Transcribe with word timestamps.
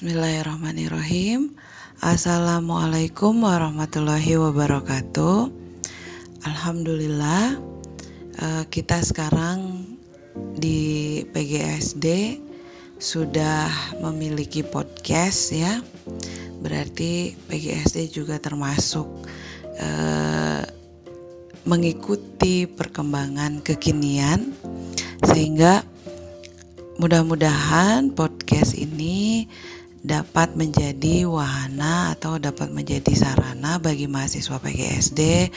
Bismillahirrahmanirrahim. 0.00 1.52
Assalamualaikum 2.00 3.44
warahmatullahi 3.44 4.32
wabarakatuh. 4.32 5.52
Alhamdulillah 6.40 7.60
eh, 8.40 8.64
kita 8.72 9.04
sekarang 9.04 9.84
di 10.56 11.20
PGSD 11.28 12.40
sudah 12.96 13.68
memiliki 14.00 14.64
podcast 14.64 15.52
ya. 15.52 15.84
Berarti 16.64 17.36
PGSD 17.36 18.08
juga 18.08 18.40
termasuk 18.40 19.04
eh, 19.76 20.64
mengikuti 21.68 22.64
perkembangan 22.64 23.60
kekinian 23.60 24.48
sehingga 25.28 25.84
mudah-mudahan 26.96 28.16
podcast 28.16 28.80
ini 28.80 29.29
dapat 30.00 30.56
menjadi 30.56 31.28
wahana 31.28 32.16
atau 32.16 32.40
dapat 32.40 32.72
menjadi 32.72 33.12
sarana 33.12 33.76
bagi 33.76 34.08
mahasiswa 34.08 34.56
PGSD 34.56 35.52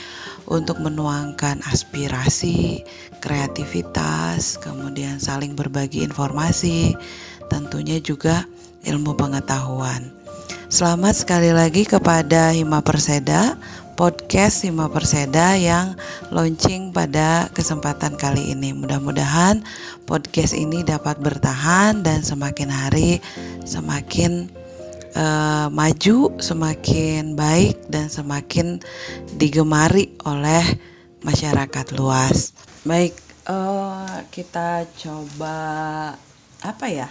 untuk 0.52 0.84
menuangkan 0.84 1.64
aspirasi, 1.64 2.84
kreativitas, 3.24 4.60
kemudian 4.60 5.16
saling 5.16 5.56
berbagi 5.56 6.04
informasi, 6.04 6.92
tentunya 7.48 7.96
juga 8.04 8.44
ilmu 8.84 9.16
pengetahuan. 9.16 10.12
Selamat 10.68 11.14
sekali 11.16 11.54
lagi 11.54 11.88
kepada 11.88 12.52
Hima 12.52 12.84
Perseda 12.84 13.56
podcast 13.94 14.66
Sima 14.66 14.90
Perseda 14.90 15.54
yang 15.54 15.94
launching 16.34 16.90
pada 16.90 17.46
kesempatan 17.54 18.18
kali 18.18 18.50
ini. 18.50 18.74
Mudah-mudahan 18.74 19.62
podcast 20.04 20.52
ini 20.54 20.82
dapat 20.82 21.22
bertahan 21.22 22.02
dan 22.02 22.26
semakin 22.26 22.70
hari 22.70 23.22
semakin 23.62 24.50
uh, 25.14 25.70
maju, 25.70 26.34
semakin 26.42 27.38
baik 27.38 27.78
dan 27.86 28.10
semakin 28.10 28.82
digemari 29.38 30.14
oleh 30.26 30.62
masyarakat 31.22 31.86
luas. 31.94 32.52
Baik, 32.82 33.14
uh, 33.46 34.20
kita 34.28 34.84
coba 34.98 35.56
apa 36.60 36.86
ya? 36.90 37.08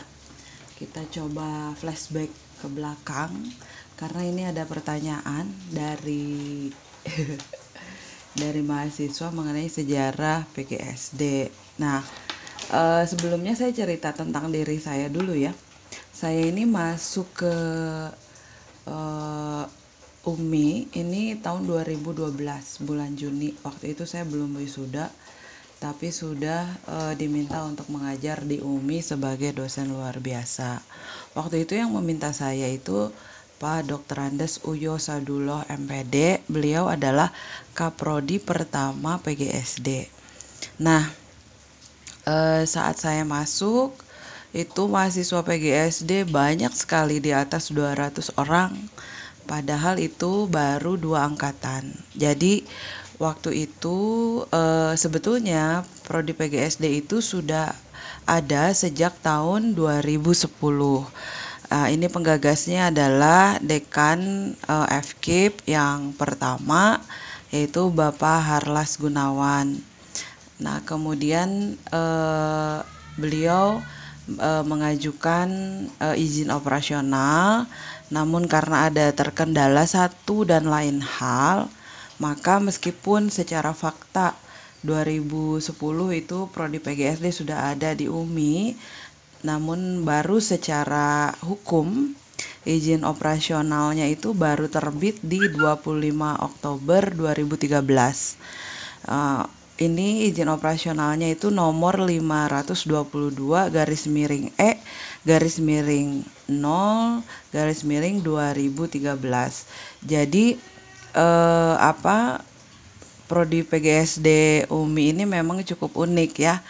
Kita 0.77 1.07
coba 1.09 1.71
flashback 1.79 2.29
ke 2.59 2.67
belakang 2.67 3.31
karena 4.03 4.21
ini 4.27 4.43
ada 4.43 4.67
pertanyaan 4.67 5.47
dari 5.71 6.67
dari 8.41 8.61
mahasiswa 8.65 9.29
mengenai 9.29 9.69
sejarah 9.69 10.49
PGSD. 10.55 11.53
Nah, 11.79 12.01
uh, 12.73 13.03
sebelumnya 13.05 13.53
saya 13.53 13.71
cerita 13.75 14.15
tentang 14.15 14.49
diri 14.49 14.79
saya 14.81 15.09
dulu 15.11 15.37
ya. 15.37 15.53
Saya 16.13 16.41
ini 16.49 16.65
masuk 16.65 17.45
ke 17.45 17.55
uh, 18.89 19.65
UMI 20.23 20.87
ini 20.95 21.35
tahun 21.37 21.67
2012 21.67 22.33
bulan 22.87 23.11
Juni. 23.13 23.53
Waktu 23.61 23.93
itu 23.93 24.07
saya 24.07 24.23
belum 24.23 24.55
wisuda 24.57 25.11
tapi 25.83 26.15
sudah 26.15 26.63
uh, 26.87 27.11
diminta 27.11 27.59
untuk 27.67 27.91
mengajar 27.91 28.39
di 28.47 28.63
UMI 28.63 29.03
sebagai 29.03 29.51
dosen 29.51 29.91
luar 29.91 30.23
biasa. 30.23 30.79
Waktu 31.35 31.67
itu 31.67 31.75
yang 31.75 31.91
meminta 31.91 32.31
saya 32.31 32.71
itu 32.71 33.11
Bapak 33.63 33.87
Dr. 33.87 34.27
Andes 34.27 34.59
Uyo 34.67 34.99
Saduloh 34.99 35.63
MPD. 35.71 36.43
Beliau 36.51 36.91
adalah 36.91 37.31
kaprodi 37.71 38.35
pertama 38.35 39.23
PGSD. 39.23 40.11
Nah, 40.83 41.07
eh, 42.27 42.67
saat 42.67 42.99
saya 42.99 43.23
masuk 43.23 43.95
itu 44.51 44.83
mahasiswa 44.91 45.39
PGSD 45.47 46.27
banyak 46.27 46.75
sekali 46.75 47.23
di 47.23 47.31
atas 47.31 47.71
200 47.71 48.35
orang. 48.35 48.75
Padahal 49.47 49.95
itu 49.95 50.43
baru 50.51 50.99
dua 50.99 51.23
angkatan. 51.23 51.87
Jadi 52.19 52.67
waktu 53.15 53.71
itu 53.71 53.95
eh, 54.51 54.91
sebetulnya 54.99 55.87
prodi 56.03 56.35
PGSD 56.35 56.99
itu 56.99 57.23
sudah 57.23 57.71
ada 58.27 58.75
sejak 58.75 59.15
tahun 59.23 59.71
2010 59.71 60.51
Uh, 61.71 61.87
ini 61.91 62.11
penggagasnya 62.11 62.91
adalah 62.91 63.59
dekan 63.63 64.51
uh, 64.67 64.87
FKIP 64.89 65.63
yang 65.69 66.11
pertama 66.15 66.99
yaitu 67.53 67.93
Bapak 67.93 68.41
Harlas 68.41 68.97
Gunawan. 68.97 69.77
Nah, 70.57 70.81
kemudian 70.81 71.77
uh, 71.93 72.81
beliau 73.13 73.77
uh, 74.41 74.63
mengajukan 74.65 75.47
uh, 76.01 76.17
izin 76.17 76.49
operasional, 76.49 77.69
namun 78.09 78.49
karena 78.49 78.89
ada 78.89 79.05
terkendala 79.13 79.85
satu 79.85 80.49
dan 80.49 80.65
lain 80.65 80.97
hal, 81.05 81.69
maka 82.17 82.57
meskipun 82.57 83.29
secara 83.29 83.69
fakta 83.77 84.33
2010 84.81 85.63
itu 86.19 86.37
prodi 86.51 86.79
PGSD 86.81 87.31
sudah 87.31 87.71
ada 87.71 87.95
di 87.95 88.09
UMI, 88.09 88.75
namun 89.43 90.07
baru 90.07 90.39
secara 90.39 91.35
hukum 91.43 92.15
izin 92.63 93.03
operasionalnya 93.03 94.07
itu 94.07 94.31
baru 94.31 94.71
terbit 94.71 95.19
di 95.19 95.39
25 95.51 95.83
Oktober 96.39 97.01
2013. 97.11 97.83
Uh, 99.03 99.43
ini 99.83 100.31
izin 100.31 100.47
operasionalnya 100.47 101.27
itu 101.27 101.51
nomor 101.51 101.99
522 102.07 103.67
garis 103.67 104.07
miring 104.07 104.53
E 104.55 104.79
garis 105.27 105.59
miring 105.59 106.23
0 106.47 107.19
garis 107.51 107.83
miring 107.83 108.23
2013. 108.23 109.11
Jadi 110.07 110.55
uh, 111.19 111.75
apa 111.83 112.39
prodi 113.27 113.65
PGSD 113.65 114.27
UMI 114.71 115.03
ini 115.15 115.23
memang 115.27 115.65
cukup 115.67 116.05
unik 116.05 116.31
ya 116.37 116.63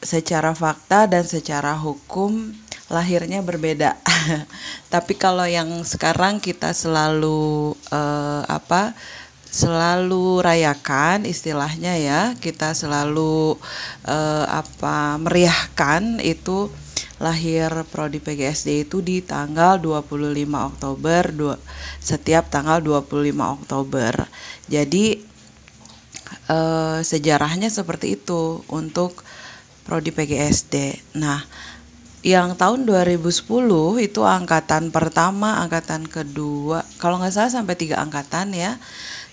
secara 0.00 0.56
fakta 0.56 1.04
dan 1.04 1.24
secara 1.28 1.76
hukum 1.76 2.52
lahirnya 2.90 3.40
berbeda. 3.40 3.96
Tapi 4.92 5.14
kalau 5.14 5.46
yang 5.46 5.86
sekarang 5.86 6.42
kita 6.42 6.74
selalu 6.74 7.72
uh, 7.92 8.42
apa? 8.48 8.92
selalu 9.50 10.46
rayakan 10.46 11.26
istilahnya 11.26 11.98
ya. 11.98 12.20
Kita 12.38 12.70
selalu 12.74 13.58
uh, 14.06 14.44
apa? 14.46 15.18
meriahkan 15.18 16.22
itu 16.22 16.70
lahir 17.20 17.68
prodi 17.92 18.16
PGSD 18.16 18.88
itu 18.88 19.04
di 19.04 19.20
tanggal 19.20 19.76
25 19.76 20.16
Oktober 20.56 21.22
dua, 21.28 21.56
setiap 22.00 22.48
tanggal 22.48 22.80
25 22.80 23.04
Oktober. 23.60 24.24
Jadi 24.72 25.20
uh, 26.48 26.98
sejarahnya 27.04 27.68
seperti 27.68 28.16
itu 28.16 28.64
untuk 28.72 29.20
prodi 29.90 30.14
PGSD. 30.14 31.02
Nah, 31.18 31.42
yang 32.22 32.54
tahun 32.54 32.86
2010 32.86 33.26
itu 33.98 34.22
angkatan 34.22 34.94
pertama, 34.94 35.58
angkatan 35.58 36.06
kedua, 36.06 36.86
kalau 37.02 37.18
nggak 37.18 37.34
salah 37.34 37.50
sampai 37.50 37.74
tiga 37.74 37.98
angkatan 37.98 38.54
ya, 38.54 38.78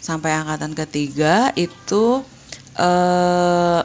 sampai 0.01 0.33
angkatan 0.33 0.73
ketiga 0.73 1.53
itu 1.53 2.25
eh, 2.73 3.81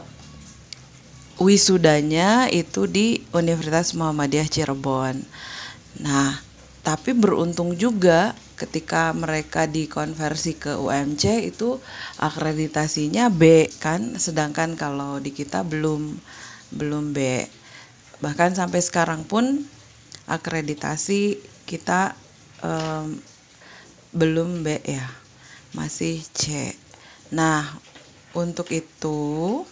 wisudanya 1.37 2.49
itu 2.49 2.89
di 2.89 3.21
Universitas 3.37 3.93
Muhammadiyah 3.93 4.49
Cirebon. 4.49 5.21
Nah, 6.01 6.41
tapi 6.81 7.13
beruntung 7.13 7.77
juga 7.77 8.33
ketika 8.57 9.11
mereka 9.11 9.67
dikonversi 9.67 10.55
ke 10.55 10.79
UMC 10.79 11.51
itu 11.51 11.83
akreditasinya 12.23 13.27
B 13.27 13.67
kan, 13.83 14.15
sedangkan 14.15 14.79
kalau 14.79 15.19
di 15.19 15.35
kita 15.35 15.67
belum 15.67 16.15
belum 16.73 17.13
B. 17.13 17.45
Bahkan 18.23 18.57
sampai 18.57 18.81
sekarang 18.81 19.27
pun 19.29 19.67
akreditasi 20.27 21.39
kita 21.69 22.15
um, 22.63 23.19
belum 24.13 24.65
B 24.65 24.81
ya, 24.85 25.09
masih 25.77 26.21
C. 26.37 26.73
Nah, 27.33 27.65
untuk 28.37 28.69
itu 28.73 29.63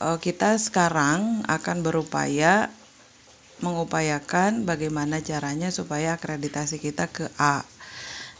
uh, 0.00 0.18
kita 0.20 0.56
sekarang 0.56 1.44
akan 1.48 1.84
berupaya 1.84 2.68
mengupayakan 3.64 4.68
bagaimana 4.68 5.24
caranya 5.24 5.72
supaya 5.72 6.16
akreditasi 6.16 6.76
kita 6.76 7.08
ke 7.08 7.32
A. 7.40 7.64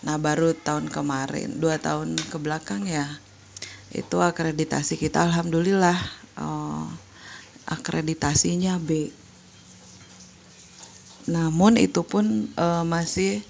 Nah, 0.05 0.21
baru 0.21 0.53
tahun 0.53 0.93
kemarin, 0.93 1.57
dua 1.57 1.81
tahun 1.81 2.21
ke 2.21 2.37
belakang 2.37 2.85
ya, 2.85 3.17
itu 3.97 4.21
akreditasi 4.21 5.01
kita 5.01 5.25
alhamdulillah. 5.25 5.97
Uh, 6.37 6.85
akreditasinya 7.67 8.79
B. 8.79 9.11
Namun 11.27 11.75
itu 11.77 12.07
pun 12.07 12.47
e, 12.47 12.67
masih 12.87 13.43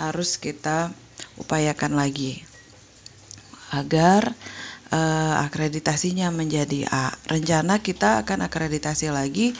harus 0.00 0.40
kita 0.40 0.92
upayakan 1.36 1.92
lagi 1.92 2.40
agar 3.68 4.32
e, 4.88 5.00
akreditasinya 5.44 6.32
menjadi 6.32 6.88
A. 6.88 7.12
Rencana 7.28 7.84
kita 7.84 8.24
akan 8.24 8.48
akreditasi 8.48 9.12
lagi 9.12 9.52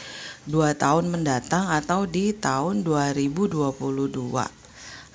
dua 0.49 0.73
tahun 0.73 1.13
mendatang 1.13 1.69
atau 1.69 2.09
di 2.09 2.33
tahun 2.33 2.81
2022 2.81 3.77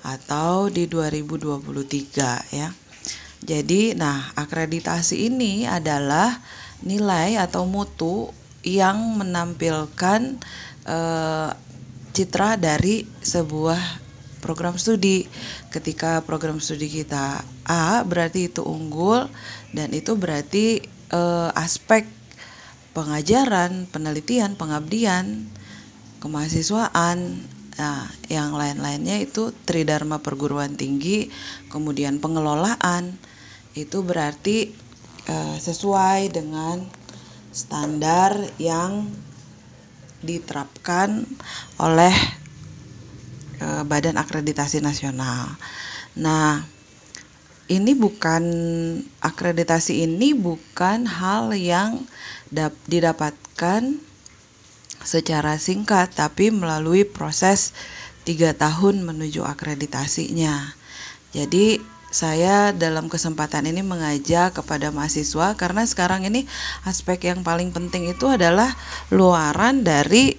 atau 0.04 0.68
di 0.70 0.84
2023 0.86 2.54
ya. 2.54 2.70
Jadi, 3.44 3.92
nah, 3.92 4.32
akreditasi 4.40 5.28
ini 5.28 5.68
adalah 5.68 6.40
nilai 6.80 7.36
atau 7.36 7.68
mutu 7.68 8.32
yang 8.64 9.20
menampilkan 9.20 10.40
uh, 10.88 11.52
citra 12.16 12.56
dari 12.56 13.04
sebuah 13.20 13.80
program 14.44 14.76
studi. 14.76 15.28
Ketika 15.72 16.20
program 16.24 16.60
studi 16.60 16.88
kita 16.88 17.40
A, 17.64 18.04
berarti 18.04 18.52
itu 18.52 18.60
unggul 18.60 19.28
dan 19.72 19.92
itu 19.96 20.12
berarti 20.16 20.84
uh, 21.12 21.48
aspek 21.56 22.04
pengajaran, 22.92 23.88
penelitian, 23.90 24.54
pengabdian, 24.54 25.48
kemahasiswaan, 26.22 27.42
nah 27.74 28.06
yang 28.30 28.54
lain-lainnya 28.54 29.18
itu 29.18 29.50
tridharma 29.66 30.22
perguruan 30.22 30.78
tinggi, 30.78 31.26
kemudian 31.74 32.22
pengelolaan 32.22 33.18
itu 33.74 34.06
berarti 34.06 34.70
uh, 35.26 35.58
sesuai 35.58 36.30
dengan 36.30 36.86
standar 37.54 38.34
yang 38.58 39.14
diterapkan 40.26 41.22
oleh 41.78 42.10
uh, 43.62 43.86
Badan 43.86 44.18
Akreditasi 44.18 44.82
Nasional. 44.82 45.54
Nah, 46.18 46.66
ini 47.70 47.94
bukan 47.96 48.44
akreditasi 49.22 50.04
ini 50.04 50.34
bukan 50.36 51.06
hal 51.08 51.54
yang 51.54 52.04
dap, 52.50 52.74
didapatkan 52.90 54.02
secara 55.04 55.56
singkat, 55.56 56.12
tapi 56.16 56.50
melalui 56.50 57.06
proses 57.06 57.72
tiga 58.24 58.56
tahun 58.56 59.04
menuju 59.04 59.44
akreditasinya. 59.44 60.74
Jadi 61.32 61.93
saya 62.14 62.70
dalam 62.70 63.10
kesempatan 63.10 63.66
ini 63.66 63.82
mengajak 63.82 64.54
kepada 64.54 64.94
mahasiswa 64.94 65.58
karena 65.58 65.82
sekarang 65.82 66.22
ini 66.22 66.46
aspek 66.86 67.34
yang 67.34 67.42
paling 67.42 67.74
penting 67.74 68.06
itu 68.06 68.30
adalah 68.30 68.70
luaran 69.10 69.82
dari 69.82 70.38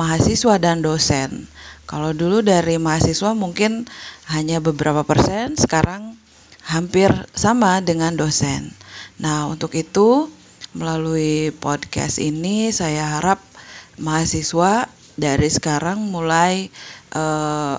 mahasiswa 0.00 0.56
dan 0.56 0.80
dosen. 0.80 1.44
Kalau 1.84 2.16
dulu 2.16 2.40
dari 2.40 2.80
mahasiswa 2.80 3.36
mungkin 3.36 3.84
hanya 4.32 4.64
beberapa 4.64 5.04
persen, 5.04 5.60
sekarang 5.60 6.16
hampir 6.64 7.12
sama 7.36 7.84
dengan 7.84 8.16
dosen. 8.16 8.72
Nah, 9.20 9.44
untuk 9.52 9.76
itu 9.76 10.32
melalui 10.72 11.52
podcast 11.60 12.16
ini 12.16 12.72
saya 12.72 13.20
harap 13.20 13.44
mahasiswa 14.00 14.88
dari 15.20 15.52
sekarang 15.52 16.00
mulai 16.00 16.72
uh, 17.12 17.78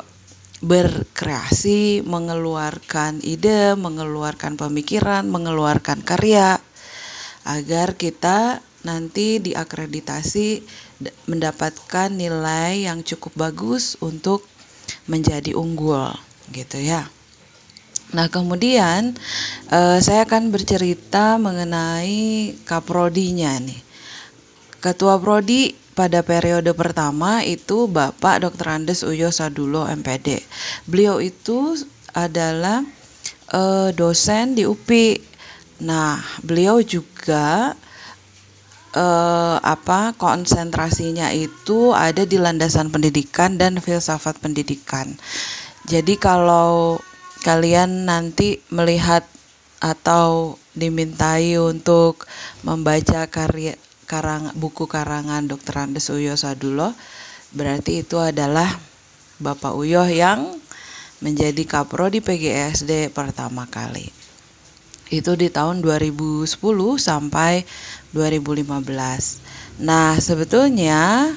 berkreasi, 0.66 2.02
mengeluarkan 2.02 3.22
ide, 3.22 3.78
mengeluarkan 3.78 4.58
pemikiran, 4.58 5.30
mengeluarkan 5.30 6.02
karya 6.02 6.58
agar 7.46 7.94
kita 7.94 8.66
nanti 8.82 9.38
diakreditasi 9.38 10.66
mendapatkan 11.30 12.10
nilai 12.10 12.90
yang 12.90 13.06
cukup 13.06 13.38
bagus 13.38 13.94
untuk 14.02 14.50
menjadi 15.06 15.54
unggul 15.54 16.10
gitu 16.50 16.82
ya. 16.82 17.06
Nah, 18.18 18.26
kemudian 18.30 19.14
eh, 19.70 20.00
saya 20.02 20.26
akan 20.26 20.50
bercerita 20.50 21.38
mengenai 21.38 22.58
kaprodinya 22.66 23.54
nih. 23.62 23.82
Ketua 24.82 25.18
prodi 25.18 25.85
pada 25.96 26.20
periode 26.22 26.76
pertama 26.76 27.40
itu 27.48 27.88
Bapak 27.88 28.44
Dr. 28.44 28.68
Andes 28.68 29.02
Uyo 29.02 29.32
Sadulo 29.32 29.88
MPD. 29.88 30.44
Beliau 30.84 31.24
itu 31.24 31.80
adalah 32.12 32.84
uh, 33.56 33.90
dosen 33.96 34.60
di 34.60 34.68
UPI. 34.68 35.24
Nah, 35.88 36.20
beliau 36.44 36.84
juga 36.84 37.76
uh, 38.92 39.58
apa 39.64 40.12
konsentrasinya 40.20 41.32
itu 41.32 41.96
ada 41.96 42.28
di 42.28 42.36
landasan 42.36 42.92
pendidikan 42.92 43.56
dan 43.56 43.80
filsafat 43.80 44.40
pendidikan. 44.44 45.16
Jadi 45.88 46.20
kalau 46.20 47.00
kalian 47.48 48.10
nanti 48.10 48.60
melihat 48.68 49.24
atau 49.80 50.58
dimintai 50.74 51.56
untuk 51.62 52.26
membaca 52.66 53.30
karya 53.30 53.78
karang 54.06 54.54
buku 54.54 54.86
karangan 54.86 55.50
Dr. 55.50 55.76
Andes 55.90 56.14
Uyo 56.14 56.38
Sadulo 56.38 56.94
berarti 57.54 58.06
itu 58.06 58.22
adalah 58.22 58.70
Bapak 59.42 59.76
Uyo 59.76 60.08
yang 60.08 60.56
menjadi 61.20 61.64
kapro 61.68 62.08
di 62.08 62.24
PGSD 62.24 63.12
pertama 63.12 63.68
kali. 63.68 64.08
Itu 65.10 65.38
di 65.38 65.52
tahun 65.52 65.82
2010 65.84 66.50
sampai 66.98 67.68
2015. 68.14 69.84
Nah, 69.84 70.18
sebetulnya 70.18 71.34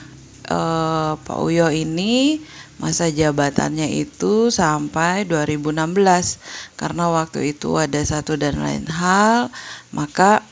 eh, 0.46 1.12
Pak 1.18 1.38
Uyo 1.42 1.68
ini 1.72 2.38
masa 2.78 3.10
jabatannya 3.10 3.90
itu 3.98 4.54
sampai 4.54 5.26
2016 5.26 6.78
karena 6.78 7.10
waktu 7.10 7.50
itu 7.50 7.74
ada 7.74 7.98
satu 7.98 8.38
dan 8.38 8.62
lain 8.62 8.86
hal 8.86 9.50
maka 9.90 10.46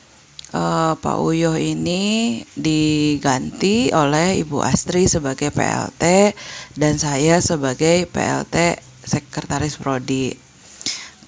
uh, 0.56 0.92
Pak 0.96 1.18
Uyo 1.20 1.54
ini 1.54 2.40
diganti 2.56 3.92
oleh 3.92 4.40
Ibu 4.40 4.64
Astri 4.64 5.04
sebagai 5.04 5.52
PLT 5.52 6.32
dan 6.80 6.96
saya 6.96 7.38
sebagai 7.44 8.08
PLT 8.08 8.80
Sekretaris 9.04 9.76
Prodi. 9.76 10.32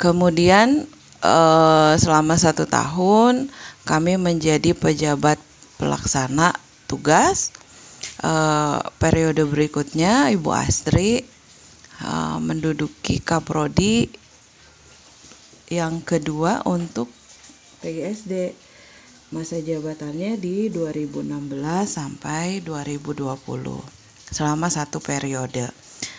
Kemudian 0.00 0.88
uh, 1.20 1.92
selama 1.98 2.40
satu 2.40 2.64
tahun 2.64 3.52
kami 3.84 4.16
menjadi 4.16 4.72
pejabat 4.72 5.36
pelaksana 5.76 6.56
tugas. 6.88 7.52
Uh, 8.19 8.82
periode 8.98 9.46
berikutnya 9.46 10.26
Ibu 10.34 10.50
Astri 10.50 11.22
uh, 12.02 12.42
menduduki 12.42 13.22
Kaprodi 13.22 14.10
yang 15.70 16.02
kedua 16.02 16.66
untuk 16.66 17.06
PGSD 17.78 18.68
masa 19.28 19.60
jabatannya 19.60 20.40
di 20.40 20.72
2016 20.72 21.52
sampai 21.84 22.64
2020 22.64 23.28
selama 24.32 24.68
satu 24.73 25.00
periode. 25.00 25.68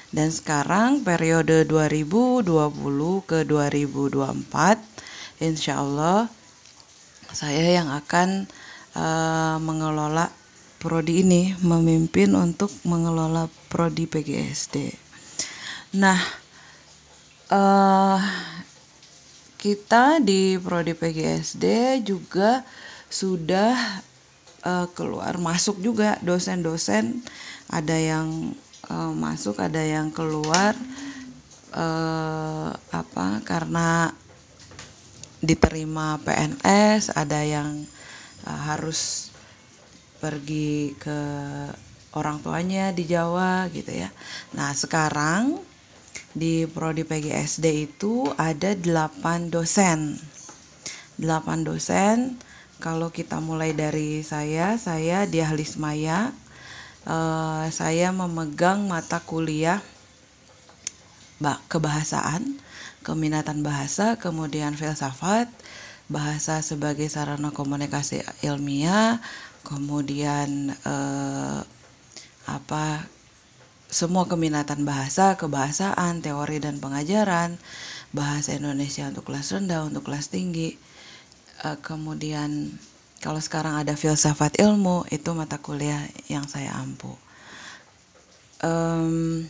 Dan 0.10 0.34
sekarang 0.34 1.06
periode 1.06 1.70
2020 1.70 2.50
ke 3.30 3.46
2024 3.46 5.00
insya 5.40 5.80
Allah 5.80 6.28
saya 7.32 7.80
yang 7.82 7.90
akan 7.94 8.50
uh, 8.98 9.58
mengelola 9.62 10.34
prodi 10.80 11.22
ini 11.24 11.54
memimpin 11.60 12.34
untuk 12.36 12.72
mengelola 12.88 13.48
prodi 13.68 14.08
PGSD 14.08 14.96
nah 16.00 16.20
uh, 17.52 18.20
kita 19.60 20.24
di 20.24 20.56
prodi 20.60 20.96
PGSD 20.96 21.66
juga 22.04 22.64
sudah 23.10 24.06
uh, 24.64 24.88
keluar 24.94 25.36
masuk 25.42 25.82
juga 25.82 26.22
dosen-dosen 26.22 27.26
ada 27.70 27.98
yang 27.98 28.54
uh, 28.90 29.14
masuk 29.14 29.58
ada 29.58 29.82
yang 29.82 30.14
keluar 30.14 30.78
uh, 31.74 32.74
apa 32.94 33.42
karena 33.46 34.14
diterima 35.40 36.20
PNS 36.22 37.16
ada 37.16 37.40
yang 37.42 37.86
uh, 38.46 38.62
harus 38.70 39.32
pergi 40.20 40.94
ke 41.00 41.20
orang 42.18 42.44
tuanya 42.44 42.92
di 42.92 43.08
Jawa 43.08 43.70
gitu 43.72 43.94
ya. 43.94 44.12
Nah, 44.58 44.76
sekarang 44.76 45.62
di 46.36 46.68
prodi 46.68 47.08
PGSD 47.08 47.66
itu 47.90 48.28
ada 48.36 48.76
8 48.76 49.54
dosen. 49.54 50.20
8 51.20 51.68
dosen 51.68 52.40
kalau 52.80 53.12
kita 53.12 53.44
mulai 53.44 53.76
dari 53.76 54.24
saya, 54.24 54.80
saya 54.80 55.28
Diahlis 55.28 55.76
Maya. 55.76 56.32
Uh, 57.08 57.68
saya 57.72 58.12
memegang 58.12 58.88
mata 58.88 59.24
kuliah 59.24 59.80
kebahasaan, 61.72 62.60
keminatan 63.04 63.64
bahasa, 63.64 64.20
kemudian 64.20 64.76
filsafat, 64.76 65.48
bahasa 66.12 66.60
sebagai 66.60 67.08
sarana 67.08 67.56
komunikasi 67.56 68.24
ilmiah, 68.44 69.24
kemudian 69.64 70.76
uh, 70.84 71.64
apa 72.48 73.08
semua 73.88 74.28
keminatan 74.28 74.84
bahasa, 74.84 75.40
kebahasaan, 75.40 76.20
teori 76.22 76.60
dan 76.60 76.78
pengajaran, 76.84 77.58
bahasa 78.12 78.54
Indonesia 78.54 79.08
untuk 79.08 79.32
kelas 79.32 79.56
rendah, 79.56 79.88
untuk 79.88 80.06
kelas 80.06 80.30
tinggi 80.30 80.78
uh, 81.64 81.78
kemudian 81.80 82.72
Kalau 83.20 83.44
sekarang 83.44 83.76
ada 83.76 84.00
filsafat 84.00 84.64
ilmu, 84.64 85.04
itu 85.12 85.36
mata 85.36 85.60
kuliah 85.60 86.08
yang 86.32 86.48
saya 86.48 86.72
ampu. 86.72 87.12
Um, 88.64 89.44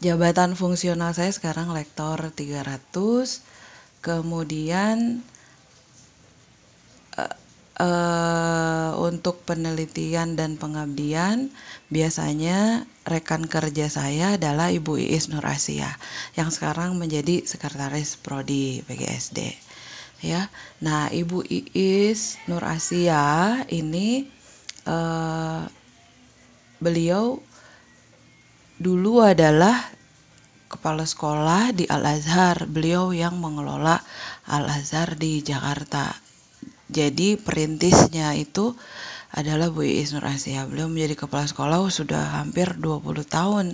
jabatan 0.00 0.56
fungsional 0.56 1.12
saya 1.12 1.28
sekarang 1.28 1.76
lektor 1.76 2.32
300, 2.32 2.88
kemudian 4.00 5.20
uh, 7.20 7.36
uh, 7.84 8.96
untuk 8.96 9.44
penelitian 9.44 10.32
dan 10.32 10.56
pengabdian 10.56 11.52
biasanya 11.92 12.88
rekan 13.04 13.44
kerja 13.44 13.92
saya 13.92 14.40
adalah 14.40 14.72
Ibu 14.72 14.96
Iis 14.96 15.28
Nur 15.28 15.44
Asia 15.44 16.00
yang 16.32 16.48
sekarang 16.48 16.96
menjadi 16.96 17.44
sekretaris 17.44 18.16
prodi 18.16 18.80
PGSD 18.88 19.71
ya. 20.22 20.48
Nah, 20.80 21.10
Ibu 21.10 21.44
Iis 21.50 22.38
Nur 22.46 22.62
Asia 22.62 23.60
ini 23.68 24.24
uh, 24.86 25.66
beliau 26.78 27.42
dulu 28.78 29.22
adalah 29.22 29.92
kepala 30.70 31.04
sekolah 31.04 31.76
di 31.76 31.84
Al 31.90 32.06
Azhar. 32.06 32.64
Beliau 32.70 33.10
yang 33.12 33.36
mengelola 33.36 34.00
Al 34.48 34.70
Azhar 34.70 35.18
di 35.18 35.42
Jakarta. 35.44 36.16
Jadi 36.88 37.36
perintisnya 37.36 38.32
itu 38.38 38.72
adalah 39.32 39.68
Bu 39.68 39.84
Iis 39.84 40.14
Nur 40.16 40.24
Asia. 40.24 40.64
Beliau 40.64 40.88
menjadi 40.88 41.26
kepala 41.26 41.44
sekolah 41.44 41.82
sudah 41.92 42.40
hampir 42.40 42.78
20 42.78 43.04
tahun. 43.26 43.66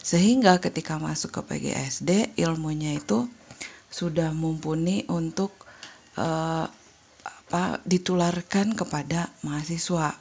Sehingga 0.00 0.56
ketika 0.64 0.96
masuk 0.96 1.36
ke 1.36 1.40
PGSD 1.44 2.32
ilmunya 2.40 2.96
itu 2.96 3.28
sudah 3.92 4.32
mumpuni 4.32 5.04
untuk 5.10 5.59
uh, 6.18 6.66
apa 7.20 7.82
ditularkan 7.82 8.78
kepada 8.78 9.30
mahasiswa 9.42 10.14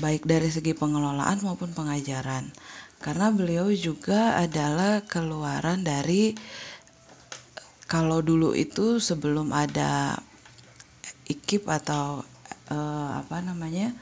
baik 0.00 0.24
dari 0.26 0.48
segi 0.50 0.72
pengelolaan 0.74 1.44
maupun 1.44 1.70
pengajaran. 1.76 2.50
Karena 2.98 3.28
beliau 3.28 3.68
juga 3.70 4.40
adalah 4.40 5.04
keluaran 5.04 5.84
dari 5.84 6.32
kalau 7.84 8.24
dulu 8.24 8.56
itu 8.56 8.96
sebelum 8.96 9.52
ada 9.52 10.16
IKIP 11.28 11.68
atau 11.68 12.24
uh, 12.72 13.10
apa 13.20 13.44
namanya 13.44 13.92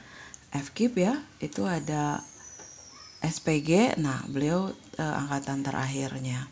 FKIP 0.54 0.94
ya 1.02 1.18
itu 1.42 1.66
ada 1.66 2.22
SPG 3.22 3.98
nah 3.98 4.22
beliau 4.30 4.70
uh, 5.02 5.14
angkatan 5.26 5.66
terakhirnya. 5.66 6.46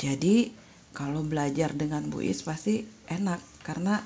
Jadi 0.00 0.52
kalau 0.96 1.24
belajar 1.24 1.76
dengan 1.76 2.08
Bu 2.08 2.24
Is 2.24 2.40
pasti 2.40 2.84
enak 3.08 3.51
karena 3.62 4.02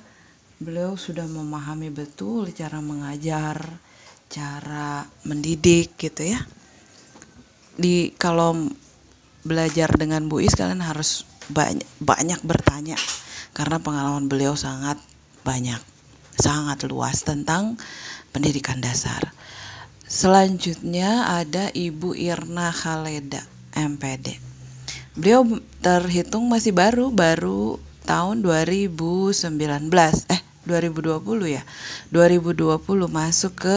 beliau 0.56 0.96
sudah 0.96 1.28
memahami 1.28 1.92
betul 1.92 2.48
cara 2.52 2.80
mengajar, 2.80 3.60
cara 4.28 5.04
mendidik 5.28 5.96
gitu 6.00 6.22
ya. 6.24 6.40
Di 7.76 8.12
kalau 8.16 8.72
belajar 9.44 9.92
dengan 9.96 10.28
Bu 10.28 10.40
Is 10.40 10.56
kalian 10.56 10.80
harus 10.80 11.28
banyak 11.46 11.86
banyak 12.02 12.40
bertanya 12.42 12.98
karena 13.52 13.78
pengalaman 13.78 14.28
beliau 14.28 14.56
sangat 14.56 15.00
banyak, 15.46 15.78
sangat 16.36 16.84
luas 16.88 17.22
tentang 17.22 17.78
pendidikan 18.34 18.80
dasar. 18.80 19.32
Selanjutnya 20.06 21.26
ada 21.26 21.70
Ibu 21.74 22.14
Irna 22.14 22.70
Khaleda, 22.70 23.42
MPD. 23.74 24.38
Beliau 25.16 25.42
terhitung 25.82 26.46
masih 26.46 26.70
baru, 26.76 27.10
baru 27.10 27.80
tahun 28.06 28.46
2019 28.46 29.34
eh 30.30 30.40
2020 30.64 31.20
ya 31.50 31.62
2020 32.14 32.78
masuk 33.10 33.52
ke 33.58 33.76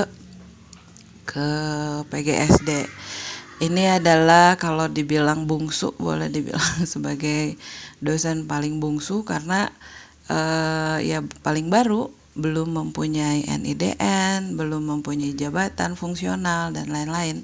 ke 1.25 1.49
PGSD 2.09 2.69
ini 3.59 3.83
adalah 3.91 4.55
kalau 4.55 4.87
dibilang 4.87 5.43
bungsu 5.43 5.91
boleh 5.99 6.31
dibilang 6.31 6.85
sebagai 6.93 7.59
dosen 7.99 8.47
paling 8.47 8.79
bungsu 8.79 9.27
karena 9.27 9.67
uh, 10.31 10.97
ya 11.03 11.19
paling 11.43 11.67
baru 11.67 12.07
belum 12.39 12.71
mempunyai 12.71 13.43
NIDN, 13.51 14.55
belum 14.55 14.87
mempunyai 14.87 15.35
jabatan 15.35 15.99
fungsional 15.99 16.71
dan 16.71 16.87
lain-lain. 16.87 17.43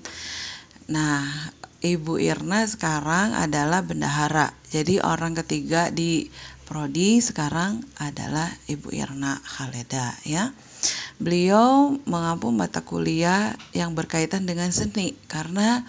Nah, 0.88 1.52
Ibu 1.84 2.18
Irna 2.24 2.64
sekarang 2.64 3.36
adalah 3.36 3.84
bendahara. 3.84 4.56
Jadi 4.72 5.04
orang 5.04 5.36
ketiga 5.36 5.92
di 5.92 6.32
prodi 6.66 7.22
sekarang 7.22 7.86
adalah 8.02 8.50
Ibu 8.66 8.90
Irna 8.92 9.38
Khaleda 9.46 10.18
ya. 10.26 10.52
Beliau 11.22 11.96
mengampu 12.04 12.50
mata 12.52 12.82
kuliah 12.82 13.54
yang 13.72 13.94
berkaitan 13.94 14.50
dengan 14.50 14.74
seni 14.74 15.14
karena 15.30 15.86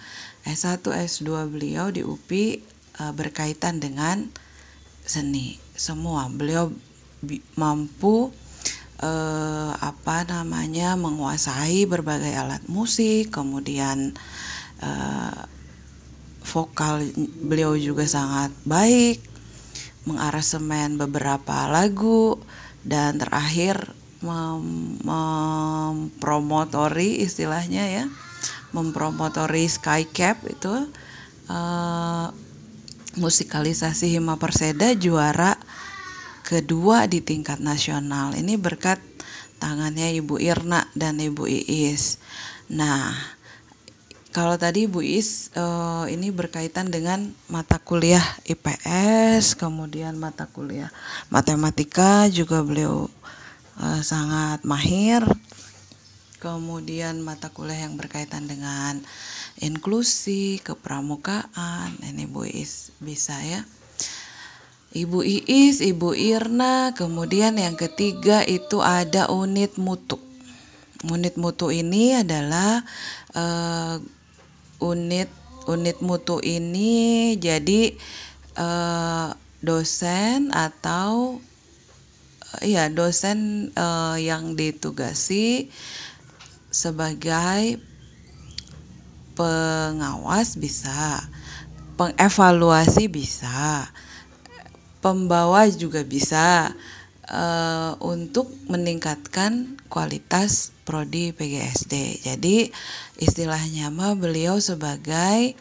S1 0.47 0.85
S2 0.85 1.51
beliau 1.51 1.91
di 1.91 2.05
UPI 2.05 2.61
uh, 3.03 3.11
berkaitan 3.11 3.81
dengan 3.81 4.29
seni 5.03 5.59
semua. 5.75 6.29
Beliau 6.31 6.71
mampu 7.57 8.31
uh, 9.01 9.71
apa 9.81 10.23
namanya 10.29 10.95
menguasai 10.95 11.83
berbagai 11.89 12.31
alat 12.31 12.63
musik, 12.71 13.33
kemudian 13.33 14.15
uh, 14.79 15.41
vokal 16.47 17.03
beliau 17.43 17.75
juga 17.75 18.07
sangat 18.07 18.55
baik 18.63 19.36
mengaransemen 20.07 20.95
beberapa 20.95 21.67
lagu 21.67 22.39
dan 22.87 23.19
terakhir 23.19 23.91
mem 24.23 24.97
mempromotori 25.03 27.19
istilahnya 27.21 27.85
ya 27.85 28.09
mempromotori 28.71 29.69
Skycap 29.69 30.41
itu 30.47 30.73
uh, 31.51 32.31
musikalisasi 33.19 34.15
Hima 34.15 34.39
Perseda 34.41 34.95
juara 34.97 35.59
kedua 36.47 37.11
di 37.11 37.19
tingkat 37.19 37.59
nasional 37.59 38.31
ini 38.33 38.55
berkat 38.55 39.03
tangannya 39.59 40.15
Ibu 40.21 40.39
Irna 40.39 40.87
dan 40.93 41.19
Ibu 41.19 41.49
Iis. 41.49 42.21
Nah, 42.71 43.11
kalau 44.37 44.53
tadi 44.53 44.85
Bu 44.85 45.01
Is 45.01 45.49
uh, 45.57 46.05
ini 46.05 46.29
berkaitan 46.29 46.93
dengan 46.93 47.33
mata 47.49 47.81
kuliah 47.81 48.21
IPS, 48.45 49.57
kemudian 49.57 50.13
mata 50.13 50.45
kuliah 50.45 50.93
matematika 51.33 52.29
juga 52.29 52.61
beliau 52.61 53.09
uh, 53.81 54.01
sangat 54.05 54.61
mahir. 54.61 55.25
Kemudian 56.37 57.17
mata 57.25 57.49
kuliah 57.49 57.89
yang 57.89 57.97
berkaitan 57.97 58.45
dengan 58.45 59.01
inklusi, 59.57 60.61
kepramukaan, 60.61 61.97
ini 62.05 62.29
Bu 62.29 62.45
Is 62.45 62.93
bisa 63.01 63.41
ya. 63.41 63.65
Ibu 64.93 65.25
Iis, 65.25 65.81
Ibu 65.81 66.13
Irna, 66.13 66.93
kemudian 66.93 67.57
yang 67.57 67.73
ketiga 67.73 68.45
itu 68.45 68.85
ada 68.85 69.33
unit 69.33 69.81
mutu. 69.81 70.21
Unit 71.09 71.41
mutu 71.41 71.73
ini 71.73 72.21
adalah 72.21 72.85
uh, 73.33 73.97
unit 74.79 75.29
unit 75.67 75.97
mutu 75.99 76.39
ini 76.39 77.35
jadi 77.35 77.95
uh, 78.55 79.35
dosen 79.59 80.53
atau 80.55 81.41
ya 82.63 82.87
dosen 82.87 83.69
uh, 83.75 84.15
yang 84.15 84.55
ditugasi 84.55 85.67
sebagai 86.71 87.81
pengawas 89.37 90.57
bisa, 90.57 91.21
pengevaluasi 91.97 93.05
bisa, 93.05 93.89
pembawa 95.01 95.69
juga 95.69 96.01
bisa 96.01 96.73
uh, 97.31 97.99
untuk 98.03 98.51
meningkatkan 98.67 99.79
kualitas 99.91 100.75
prodi 100.87 101.35
PGSD. 101.35 102.23
Jadi 102.23 102.71
istilahnya 103.19 103.91
mah 103.91 104.15
beliau 104.15 104.59
sebagai 104.59 105.55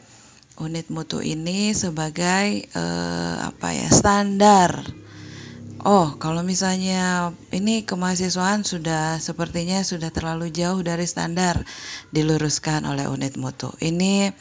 unit 0.57 0.89
mutu 0.89 1.21
ini 1.21 1.77
sebagai 1.77 2.65
uh, 2.73 3.51
apa 3.51 3.77
ya 3.77 3.89
standar. 3.93 4.83
Oh, 5.87 6.19
kalau 6.19 6.43
misalnya 6.43 7.31
ini 7.55 7.87
kemahasiswaan 7.87 8.67
sudah 8.67 9.23
sepertinya 9.23 9.87
sudah 9.87 10.11
terlalu 10.11 10.51
jauh 10.51 10.83
dari 10.83 11.07
standar 11.07 11.63
diluruskan 12.11 12.83
oleh 12.91 13.07
unit 13.07 13.39
mutu. 13.39 13.71
Ini 13.79 14.35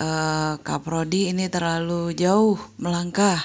uh, 0.00 0.56
Kaprodi 0.64 1.28
ini 1.28 1.52
terlalu 1.52 2.16
jauh 2.16 2.56
melangkah 2.80 3.36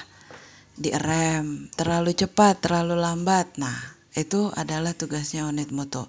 di 0.74 0.90
rem, 0.90 1.70
terlalu 1.78 2.14
cepat, 2.14 2.62
terlalu 2.62 2.98
lambat. 2.98 3.54
Nah, 3.58 3.78
itu 4.14 4.50
adalah 4.54 4.94
tugasnya 4.94 5.46
unit 5.46 5.70
mutu. 5.70 6.06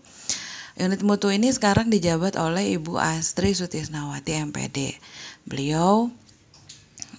Unit 0.76 1.02
mutu 1.06 1.32
ini 1.32 1.54
sekarang 1.54 1.88
dijabat 1.88 2.36
oleh 2.36 2.76
Ibu 2.76 3.00
Astri 3.00 3.56
Sutisnawati 3.56 4.36
MPD. 4.52 5.00
Beliau 5.48 6.12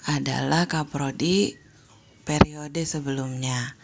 adalah 0.06 0.68
kaprodi 0.68 1.56
periode 2.26 2.82
sebelumnya. 2.84 3.74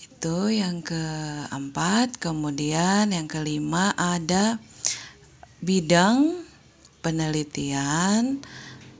Itu 0.00 0.50
yang 0.50 0.82
keempat, 0.82 2.18
kemudian 2.18 3.12
yang 3.14 3.30
kelima 3.30 3.94
ada 3.94 4.58
bidang 5.62 6.42
penelitian 7.06 8.42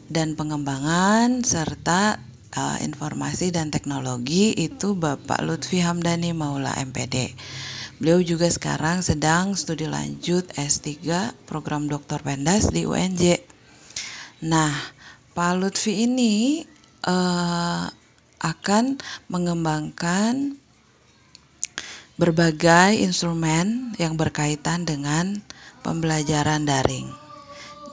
dan 0.07 0.35
pengembangan 0.39 1.43
serta 1.43 2.32
uh, 2.57 2.79
informasi 2.85 3.53
dan 3.53 3.73
teknologi 3.73 4.53
itu 4.57 4.93
Bapak 4.97 5.41
Lutfi 5.45 5.81
Hamdani 5.81 6.37
Maula 6.37 6.77
MPD. 6.81 7.33
Beliau 8.03 8.19
juga 8.19 8.51
sekarang 8.51 8.99
sedang 8.99 9.55
studi 9.55 9.87
lanjut 9.87 10.49
S3 10.59 10.99
program 11.47 11.87
Doktor 11.87 12.19
Pendas 12.21 12.67
di 12.73 12.83
UNJ. 12.83 13.39
Nah, 14.43 14.75
Pak 15.33 15.53
Lutfi 15.55 16.05
ini 16.05 16.67
uh, 17.07 17.87
akan 18.43 18.99
mengembangkan 19.31 20.59
berbagai 22.19 22.99
instrumen 22.99 23.95
yang 24.03 24.19
berkaitan 24.19 24.83
dengan 24.83 25.39
pembelajaran 25.87 26.67
daring. 26.67 27.07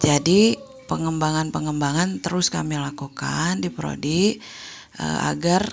Jadi, 0.01 0.68
pengembangan-pengembangan 0.89 2.25
terus 2.25 2.50
kami 2.50 2.81
lakukan 2.81 3.62
di 3.62 3.69
prodi 3.69 4.41
uh, 4.98 5.29
agar 5.29 5.69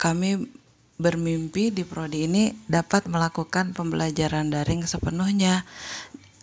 kami 0.00 0.48
bermimpi 0.96 1.68
di 1.68 1.84
prodi 1.84 2.24
ini 2.24 2.56
dapat 2.64 3.06
melakukan 3.06 3.76
pembelajaran 3.76 4.48
daring 4.48 4.88
sepenuhnya 4.88 5.68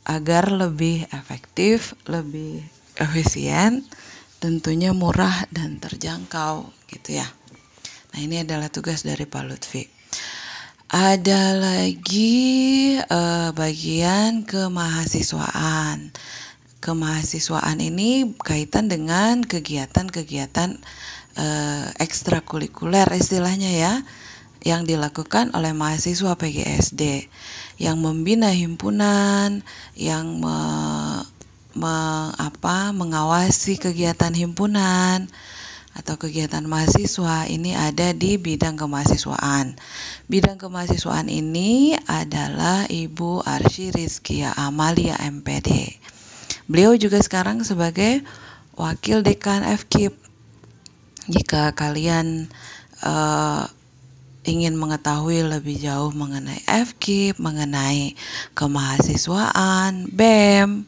agar 0.09 0.49
lebih 0.49 1.05
efektif, 1.13 1.93
lebih 2.09 2.65
efisien, 2.97 3.85
tentunya 4.41 4.95
murah 4.95 5.45
dan 5.53 5.77
terjangkau 5.77 6.71
gitu 6.89 7.19
ya. 7.21 7.27
Nah, 8.09 8.19
ini 8.19 8.41
adalah 8.41 8.73
tugas 8.73 9.05
dari 9.05 9.29
Pak 9.29 9.43
Lutfi. 9.45 9.85
Ada 10.89 11.53
lagi 11.53 12.97
uh, 12.97 13.53
bagian 13.53 14.41
kemahasiswaan. 14.49 16.09
Kemahasiswaan 16.79 17.83
ini 17.83 18.35
kaitan 18.39 18.87
dengan 18.87 19.43
kegiatan-kegiatan 19.43 20.79
uh, 21.35 21.85
ekstrakurikuler 21.99 23.07
istilahnya 23.15 23.71
ya 23.71 23.93
yang 24.63 24.83
dilakukan 24.83 25.55
oleh 25.55 25.71
mahasiswa 25.71 26.35
PGSD 26.35 27.27
yang 27.79 27.99
membina 27.99 28.51
himpunan, 28.51 29.63
yang 29.95 30.39
me, 30.39 30.59
me, 31.79 31.95
apa, 32.35 32.91
mengawasi 32.91 33.79
kegiatan 33.79 34.35
himpunan 34.35 35.31
atau 35.95 36.15
kegiatan 36.15 36.63
mahasiswa 36.63 37.47
ini 37.47 37.75
ada 37.75 38.11
di 38.15 38.35
bidang 38.35 38.75
kemahasiswaan. 38.75 39.79
Bidang 40.27 40.59
kemahasiswaan 40.59 41.27
ini 41.31 41.95
adalah 42.07 42.87
Ibu 42.87 43.43
Arsy 43.43 43.91
Rizkia 43.95 44.55
Amalia 44.55 45.19
MPD. 45.19 45.99
Beliau 46.69 46.93
juga 46.93 47.17
sekarang 47.17 47.65
sebagai 47.65 48.21
wakil 48.77 49.25
dekan 49.25 49.65
FKIP. 49.65 50.13
Jika 51.25 51.73
kalian 51.73 52.45
uh, 53.01 53.65
ingin 54.45 54.77
mengetahui 54.77 55.45
lebih 55.49 55.81
jauh 55.81 56.13
mengenai 56.13 56.61
FKIP, 56.69 57.41
mengenai 57.41 58.13
kemahasiswaan, 58.53 60.13
BEM, 60.13 60.85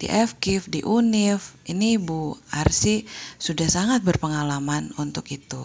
di 0.00 0.08
FKIF, 0.08 0.66
di 0.72 0.80
UNIF, 0.80 1.60
ini 1.68 2.00
Bu 2.00 2.32
Arsi 2.50 3.04
sudah 3.36 3.68
sangat 3.68 4.00
berpengalaman 4.00 4.96
untuk 4.96 5.28
itu. 5.28 5.62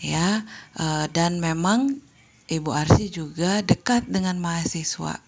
Ya, 0.00 0.46
e, 0.72 1.10
dan 1.12 1.36
memang 1.36 2.00
Ibu 2.48 2.72
Arsi 2.72 3.12
juga 3.12 3.60
dekat 3.60 4.08
dengan 4.08 4.40
mahasiswa. 4.40 5.20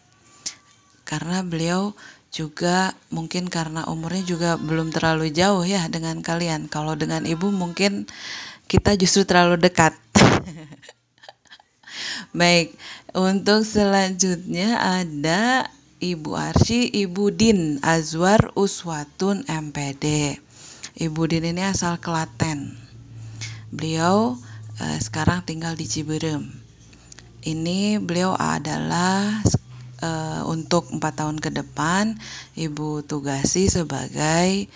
Karena 1.04 1.44
beliau 1.44 1.92
juga 2.30 2.94
mungkin 3.10 3.50
karena 3.50 3.82
umurnya 3.90 4.22
juga 4.22 4.50
belum 4.54 4.94
terlalu 4.94 5.34
jauh 5.34 5.66
ya 5.66 5.90
dengan 5.90 6.22
kalian. 6.22 6.70
Kalau 6.70 6.94
dengan 6.94 7.26
Ibu 7.26 7.50
mungkin 7.50 8.06
kita 8.70 8.94
justru 8.94 9.26
terlalu 9.26 9.58
dekat. 9.58 9.98
Baik, 12.38 12.78
untuk 13.10 13.66
selanjutnya 13.66 14.78
ada 14.78 15.66
Ibu 15.98 16.38
Arsy, 16.38 16.86
Ibu 16.94 17.34
Din 17.34 17.82
Azwar 17.82 18.54
Uswatun 18.54 19.42
MPD. 19.50 20.38
Ibu 21.02 21.22
Din 21.26 21.50
ini 21.50 21.66
asal 21.66 21.98
Klaten. 21.98 22.78
Beliau 23.74 24.38
eh, 24.78 25.02
sekarang 25.02 25.42
tinggal 25.42 25.74
di 25.74 25.90
Ciberem. 25.90 26.46
Ini 27.42 27.98
beliau 27.98 28.38
adalah 28.38 29.42
eh, 30.00 30.42
untuk 30.48 30.90
empat 30.90 31.24
tahun 31.24 31.38
ke 31.38 31.50
depan 31.52 32.16
Ibu 32.56 33.06
tugasi 33.06 33.70
sebagai 33.70 34.68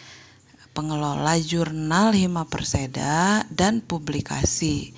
pengelola 0.77 1.37
jurnal 1.41 2.13
Hima 2.15 2.47
Perseda 2.47 3.45
dan 3.51 3.81
publikasi 3.85 4.95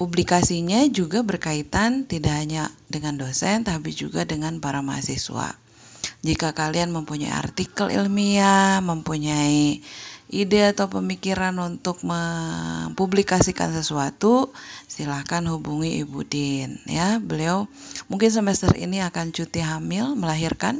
Publikasinya 0.00 0.88
juga 0.88 1.20
berkaitan 1.20 2.08
tidak 2.08 2.32
hanya 2.32 2.72
dengan 2.88 3.20
dosen 3.20 3.68
tapi 3.68 3.92
juga 3.92 4.24
dengan 4.24 4.56
para 4.56 4.80
mahasiswa. 4.80 5.60
Jika 6.24 6.56
kalian 6.56 6.88
mempunyai 6.88 7.28
artikel 7.28 7.92
ilmiah, 7.92 8.80
mempunyai 8.80 9.84
ide 10.30 10.70
atau 10.70 10.86
pemikiran 10.86 11.52
untuk 11.58 12.06
mempublikasikan 12.06 13.74
sesuatu, 13.74 14.54
silahkan 14.86 15.42
hubungi 15.50 16.06
Ibu 16.06 16.22
Din 16.24 16.78
ya. 16.86 17.18
Beliau 17.18 17.66
mungkin 18.06 18.30
semester 18.30 18.70
ini 18.78 19.02
akan 19.02 19.34
cuti 19.34 19.60
hamil 19.60 20.14
melahirkan. 20.14 20.78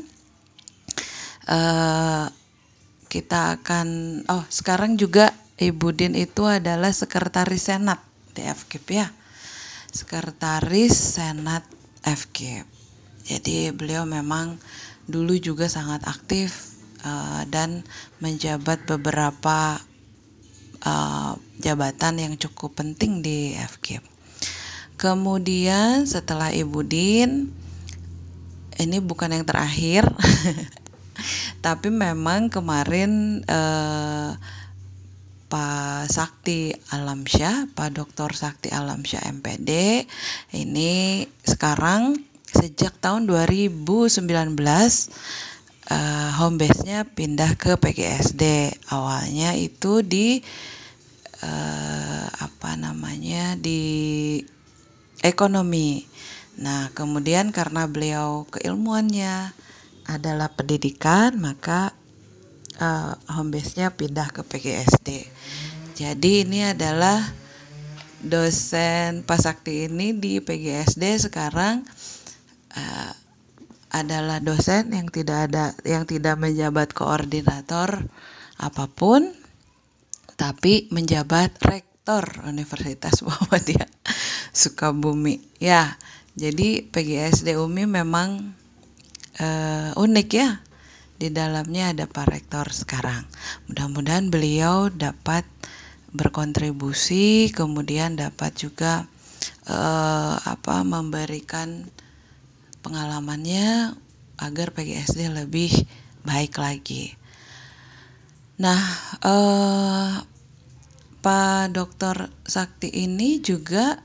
Uh, 1.51 2.31
kita 3.11 3.59
akan 3.59 4.23
oh 4.31 4.47
sekarang 4.47 4.95
juga 4.95 5.35
Ibu 5.59 5.91
Din 5.99 6.15
itu 6.15 6.47
adalah 6.47 6.95
sekretaris 6.95 7.67
senat 7.67 7.99
di 8.31 8.47
FKIP 8.47 8.87
ya 8.95 9.11
sekretaris 9.91 11.19
senat 11.19 11.67
FKIP 12.07 12.67
jadi 13.27 13.75
beliau 13.75 14.07
memang 14.07 14.55
dulu 15.11 15.35
juga 15.43 15.67
sangat 15.67 16.07
aktif 16.07 16.70
uh, 17.05 17.43
dan 17.49 17.85
menjabat 18.19 18.85
beberapa 18.87 19.81
uh, 20.85 21.33
jabatan 21.61 22.15
yang 22.21 22.35
cukup 22.37 22.81
penting 22.81 23.21
di 23.21 23.57
FKIP 23.57 24.05
kemudian 25.01 26.05
setelah 26.05 26.53
Ibu 26.53 26.81
Din 26.85 27.49
ini 28.81 28.97
bukan 29.01 29.33
yang 29.33 29.45
terakhir 29.45 30.09
tapi 31.67 31.93
memang 31.93 32.49
kemarin 32.49 33.45
uh, 33.45 34.37
Pak 35.51 36.07
Sakti 36.07 36.71
Alamsyah, 36.95 37.75
Pak 37.75 37.91
Dr. 37.91 38.31
Sakti 38.39 38.71
Alamsyah 38.71 39.27
MPD. 39.35 40.07
Ini 40.55 41.27
sekarang 41.43 42.15
sejak 42.47 42.95
tahun 43.03 43.27
2019 43.27 44.23
uh, 45.91 46.31
home 46.39 46.57
base-nya 46.57 47.05
pindah 47.05 47.59
ke 47.59 47.77
PGSD. 47.77 48.73
Awalnya 48.89 49.59
itu 49.59 50.01
di 50.07 50.41
uh, 51.43 52.27
apa 52.31 52.79
namanya 52.79 53.59
di 53.59 54.39
ekonomi. 55.21 56.07
Nah, 56.61 56.89
kemudian 56.95 57.51
karena 57.51 57.85
beliau 57.91 58.47
keilmuannya 58.49 59.53
adalah 60.09 60.51
pendidikan, 60.55 61.37
maka 61.39 61.93
uh, 62.81 63.15
home 63.35 63.53
base-nya 63.53 63.93
pindah 63.93 64.31
ke 64.31 64.43
PGSD. 64.47 65.09
Jadi 66.01 66.49
ini 66.49 66.65
adalah 66.65 67.21
dosen 68.21 69.25
Pasakti 69.25 69.89
ini 69.89 70.13
di 70.17 70.41
PGSD 70.41 71.29
sekarang 71.29 71.85
uh, 72.77 73.13
adalah 73.91 74.39
dosen 74.39 74.95
yang 74.95 75.11
tidak 75.11 75.51
ada 75.51 75.75
yang 75.83 76.07
tidak 76.07 76.39
menjabat 76.39 76.95
koordinator 76.95 78.07
apa 78.57 78.87
pun 78.87 79.35
tapi 80.39 80.89
menjabat 80.95 81.59
rektor 81.61 82.25
Universitas 82.49 83.21
Muhammadiyah 83.27 83.91
Sukabumi. 84.57 85.43
Ya, 85.61 86.01
jadi 86.33 86.87
PGSD 86.89 87.61
UMI 87.61 87.85
memang 87.85 88.57
uh, 89.37 89.91
unik 90.01 90.29
ya 90.33 90.65
di 91.21 91.29
dalamnya 91.29 91.93
ada 91.93 92.09
Pak 92.09 92.27
Rektor 92.33 92.73
sekarang. 92.73 93.29
Mudah-mudahan 93.69 94.33
beliau 94.33 94.89
dapat 94.89 95.45
berkontribusi, 96.17 97.53
kemudian 97.53 98.17
dapat 98.17 98.57
juga 98.57 99.05
eh, 99.69 100.35
apa 100.41 100.83
memberikan 100.83 101.87
pengalamannya 102.81 103.97
agar 104.41 104.73
PGSD 104.73 105.29
lebih 105.33 105.73
baik 106.25 106.57
lagi. 106.61 107.17
Nah, 108.61 108.81
eh, 109.25 110.13
Pak 111.21 111.77
Dokter 111.77 112.33
Sakti 112.49 112.89
ini 112.89 113.45
juga 113.45 114.01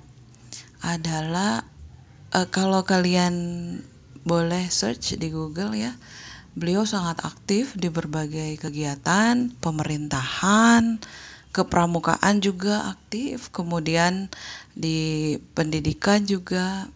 adalah 0.83 1.63
uh, 2.35 2.47
kalau 2.51 2.83
kalian 2.83 3.35
boleh 4.27 4.67
search 4.67 5.15
di 5.15 5.31
Google 5.31 5.71
ya. 5.79 5.95
Beliau 6.55 6.83
sangat 6.83 7.23
aktif 7.23 7.75
di 7.79 7.87
berbagai 7.87 8.59
kegiatan 8.59 9.51
pemerintahan, 9.59 10.99
kepramukaan 11.55 12.43
juga 12.43 12.95
aktif, 12.95 13.51
kemudian 13.51 14.27
di 14.75 15.35
pendidikan 15.55 16.23
juga 16.23 16.87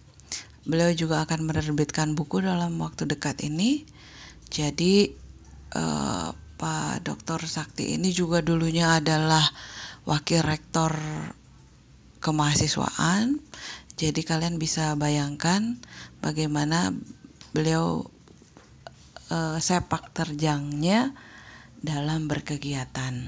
beliau 0.68 0.92
juga 0.96 1.24
akan 1.24 1.48
menerbitkan 1.48 2.18
buku 2.18 2.44
dalam 2.44 2.76
waktu 2.82 3.08
dekat 3.08 3.44
ini. 3.46 3.86
Jadi 4.50 5.14
uh, 5.78 6.34
Pak 6.60 7.08
Dr. 7.08 7.48
Sakti 7.48 7.96
ini 7.96 8.12
juga 8.12 8.44
dulunya 8.44 9.00
adalah 9.00 9.44
wakil 10.04 10.44
rektor 10.44 10.92
kemahasiswaan. 12.20 13.40
Jadi 13.96 14.22
kalian 14.24 14.60
bisa 14.60 14.96
bayangkan 14.96 15.80
bagaimana 16.20 16.92
beliau 17.52 18.08
uh, 19.32 19.58
sepak 19.60 20.12
terjangnya 20.12 21.16
dalam 21.80 22.28
berkegiatan. 22.28 23.28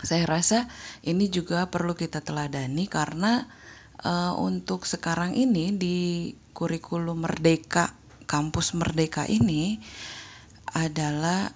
Saya 0.00 0.24
rasa 0.24 0.64
ini 1.04 1.28
juga 1.28 1.68
perlu 1.68 1.92
kita 1.92 2.24
teladani 2.24 2.88
karena 2.88 3.44
uh, 4.04 4.34
untuk 4.36 4.84
sekarang 4.88 5.36
ini 5.36 5.72
di 5.74 5.98
kurikulum 6.52 7.24
Merdeka, 7.24 7.92
kampus 8.28 8.76
Merdeka 8.76 9.24
ini 9.28 9.80
adalah 10.70 11.50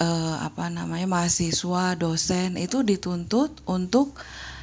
uh, 0.00 0.36
apa 0.40 0.68
namanya 0.72 1.06
mahasiswa, 1.08 1.96
dosen 1.98 2.56
itu 2.56 2.80
dituntut 2.82 3.64
untuk 3.68 4.16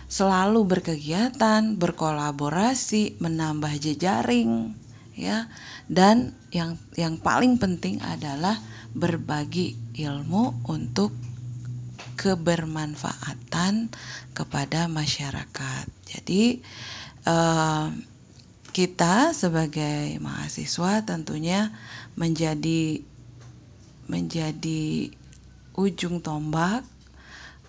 selalu 0.10 0.66
berkegiatan, 0.66 1.74
berkolaborasi, 1.78 3.18
menambah 3.18 3.74
jejaring, 3.82 4.78
ya. 5.18 5.50
Dan 5.90 6.38
yang 6.54 6.78
yang 6.94 7.18
paling 7.18 7.58
penting 7.58 7.98
adalah 8.06 8.62
berbagi 8.94 9.74
ilmu 9.98 10.70
untuk 10.70 11.12
kebermanfaatan 12.14 13.90
kepada 14.38 14.86
masyarakat. 14.86 15.86
Jadi 16.06 16.62
uh, 17.28 17.92
kita 18.74 19.32
sebagai 19.38 20.18
mahasiswa 20.18 21.06
tentunya 21.06 21.70
menjadi 22.18 23.06
menjadi 24.10 25.14
ujung 25.78 26.20
tombak 26.20 26.84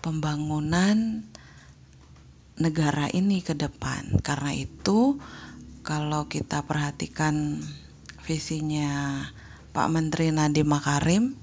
pembangunan 0.01 1.25
negara 2.61 3.09
ini 3.11 3.41
ke 3.41 3.55
depan. 3.57 4.21
Karena 4.21 4.53
itu, 4.55 5.17
kalau 5.81 6.27
kita 6.29 6.63
perhatikan 6.63 7.59
visinya 8.23 9.21
Pak 9.73 9.87
Menteri 9.91 10.31
Nadiem 10.31 10.69
Makarim, 10.69 11.33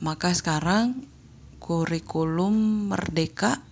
maka 0.00 0.32
sekarang 0.34 1.06
kurikulum 1.60 2.88
Merdeka, 2.92 3.62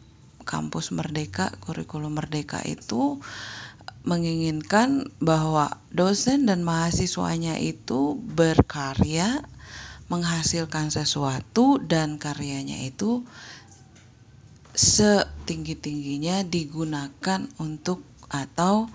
kampus 0.44 0.92
Merdeka, 0.92 1.50
kurikulum 1.64 2.20
Merdeka 2.20 2.60
itu 2.62 3.18
menginginkan 4.04 5.08
bahwa 5.18 5.80
dosen 5.88 6.44
dan 6.44 6.60
mahasiswanya 6.60 7.56
itu 7.56 8.20
berkarya 8.20 9.40
menghasilkan 10.12 10.92
sesuatu 10.92 11.80
dan 11.80 12.20
karyanya 12.20 12.84
itu 12.84 13.24
setinggi-tingginya 14.76 16.44
digunakan 16.44 17.48
untuk 17.56 18.04
atau 18.28 18.92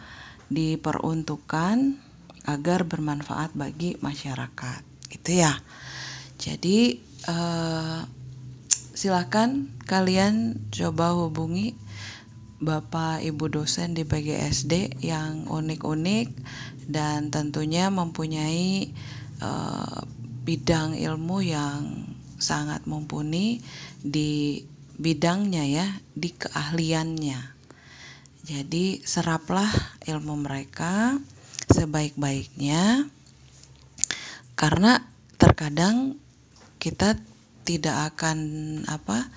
diperuntukkan 0.53 1.97
agar 2.45 2.79
bermanfaat 2.85 3.57
bagi 3.57 3.97
masyarakat. 4.03 4.81
Gitu 5.09 5.41
ya. 5.41 5.57
Jadi 6.37 7.01
eh, 7.25 7.99
silakan 8.99 9.71
kalian 9.87 10.59
coba 10.75 11.15
hubungi 11.15 11.71
Bapak 12.59 13.23
Ibu 13.23 13.47
dosen 13.47 13.95
di 13.95 14.03
PGSD 14.03 14.99
yang 14.99 15.47
unik-unik 15.47 16.27
dan 16.91 17.31
tentunya 17.31 17.87
mempunyai 17.87 18.91
uh, 19.39 20.03
bidang 20.43 20.99
ilmu 20.99 21.39
yang 21.39 22.11
sangat 22.43 22.83
mumpuni 22.91 23.63
di 24.03 24.67
bidangnya 24.99 25.63
ya, 25.63 25.87
di 26.11 26.35
keahliannya. 26.35 27.39
Jadi 28.43 28.99
seraplah 29.07 29.71
ilmu 30.03 30.43
mereka 30.43 31.15
sebaik-baiknya 31.71 33.07
karena 34.59 34.99
terkadang 35.39 36.19
kita 36.83 37.15
tidak 37.69 38.17
akan 38.17 38.37
apa 38.89 39.29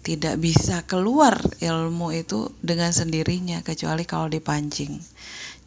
tidak 0.00 0.40
bisa 0.40 0.84
keluar 0.88 1.36
ilmu 1.60 2.12
itu 2.16 2.48
dengan 2.64 2.92
sendirinya 2.92 3.60
kecuali 3.60 4.04
kalau 4.08 4.28
dipancing. 4.28 5.00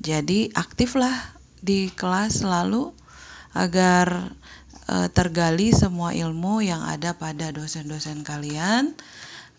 Jadi 0.01 0.49
aktiflah 0.53 1.37
di 1.61 1.89
kelas 1.93 2.45
selalu 2.45 2.93
agar 3.57 4.33
uh, 4.89 5.09
tergali 5.09 5.73
semua 5.73 6.13
ilmu 6.13 6.61
yang 6.61 6.85
ada 6.85 7.17
pada 7.17 7.49
dosen-dosen 7.49 8.21
kalian. 8.21 8.93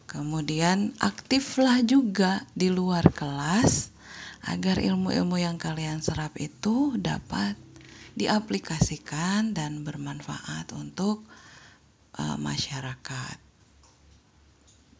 Kemudian 0.06 0.94
aktiflah 1.02 1.82
juga 1.82 2.46
di 2.54 2.70
luar 2.70 3.10
kelas 3.10 3.90
agar 4.46 4.78
ilmu-ilmu 4.78 5.42
yang 5.42 5.58
kalian 5.58 6.00
serap 6.00 6.38
itu 6.38 6.94
dapat 6.96 7.58
diaplikasikan 8.14 9.52
dan 9.52 9.82
bermanfaat 9.82 10.70
untuk 10.72 11.26
uh, 12.18 12.36
masyarakat. 12.36 13.36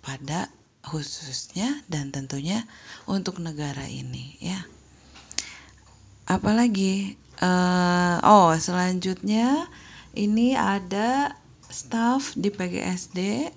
Pada 0.01 0.49
khususnya 0.81 1.85
dan 1.91 2.15
tentunya 2.15 2.65
untuk 3.05 3.43
negara 3.43 3.85
ini 3.85 4.41
ya. 4.41 4.65
Apalagi 6.25 7.19
uh, 7.45 8.23
oh 8.25 8.57
selanjutnya 8.57 9.69
ini 10.17 10.57
ada 10.57 11.37
staff 11.69 12.33
di 12.33 12.49
PGSD 12.49 13.53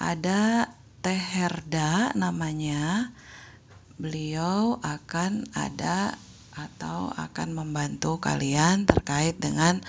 ada 0.00 0.72
Teh 1.04 1.20
Herda 1.20 2.16
namanya. 2.16 3.12
Beliau 4.00 4.80
akan 4.80 5.44
ada 5.52 6.16
atau 6.56 7.12
akan 7.20 7.52
membantu 7.52 8.16
kalian 8.16 8.88
terkait 8.88 9.36
dengan 9.36 9.84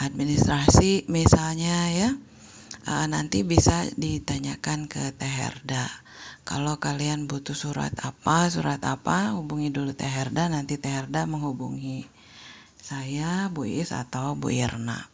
administrasi 0.00 1.08
misalnya 1.08 1.76
ya 1.92 2.10
uh, 2.88 3.06
nanti 3.08 3.42
bisa 3.42 3.88
ditanyakan 3.96 4.88
ke 4.90 5.14
Teh 5.16 5.28
Herda 5.28 5.88
kalau 6.46 6.78
kalian 6.78 7.26
butuh 7.26 7.56
surat 7.56 7.92
apa 8.04 8.46
surat 8.52 8.80
apa 8.84 9.34
hubungi 9.34 9.72
dulu 9.72 9.96
Teh 9.96 10.08
Herda 10.08 10.52
nanti 10.52 10.76
Teh 10.76 10.92
Herda 10.92 11.24
menghubungi 11.24 12.04
saya 12.78 13.50
Bu 13.50 13.66
Is 13.66 13.90
atau 13.90 14.38
Bu 14.38 14.52
Irna 14.52 15.10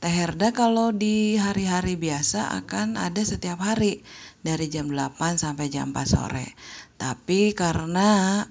Teh 0.00 0.10
Herda 0.10 0.50
kalau 0.50 0.90
di 0.90 1.36
hari-hari 1.36 1.94
biasa 1.94 2.50
akan 2.64 2.98
ada 2.98 3.22
setiap 3.22 3.60
hari 3.62 4.02
dari 4.40 4.66
jam 4.72 4.88
8 4.88 5.36
sampai 5.36 5.68
jam 5.68 5.92
4 5.92 6.08
sore. 6.08 6.48
Tapi 6.96 7.52
karena 7.52 8.42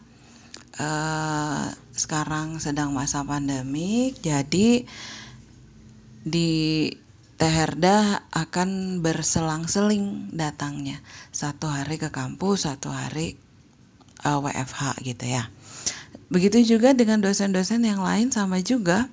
uh, 0.79 1.65
sekarang 1.91 2.61
sedang 2.61 2.93
masa 2.95 3.25
pandemik, 3.25 4.21
jadi 4.21 4.85
di 6.23 6.91
Teh 7.39 7.47
Herda 7.47 8.27
akan 8.35 8.99
berselang-seling 8.99 10.35
datangnya. 10.35 10.99
Satu 11.31 11.71
hari 11.71 11.95
ke 11.95 12.11
kampus, 12.11 12.67
satu 12.67 12.91
hari 12.91 13.39
uh, 14.27 14.37
eh, 14.37 14.39
WFH 14.43 14.99
gitu 15.07 15.25
ya. 15.25 15.47
Begitu 16.27 16.77
juga 16.77 16.91
dengan 16.91 17.23
dosen-dosen 17.23 17.81
yang 17.87 18.03
lain 18.03 18.29
sama 18.29 18.59
juga 18.59 19.07